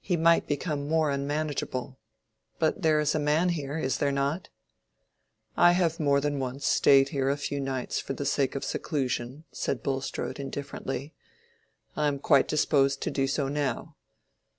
He 0.00 0.18
might 0.18 0.46
become 0.46 0.86
more 0.86 1.10
unmanageable. 1.10 1.98
But 2.58 2.82
there 2.82 3.00
is 3.00 3.14
a 3.14 3.18
man 3.18 3.48
here—is 3.48 3.96
there 3.96 4.12
not?" 4.12 4.50
"I 5.56 5.72
have 5.72 5.98
more 5.98 6.20
than 6.20 6.38
once 6.38 6.66
stayed 6.66 7.08
here 7.08 7.30
a 7.30 7.38
few 7.38 7.58
nights 7.58 7.98
for 7.98 8.12
the 8.12 8.26
sake 8.26 8.54
of 8.54 8.64
seclusion," 8.64 9.44
said 9.50 9.82
Bulstrode, 9.82 10.38
indifferently; 10.38 11.14
"I 11.96 12.06
am 12.06 12.18
quite 12.18 12.48
disposed 12.48 13.00
to 13.00 13.10
do 13.10 13.26
so 13.26 13.48
now. 13.48 13.96